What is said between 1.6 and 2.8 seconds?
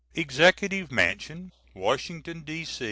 Washington, D.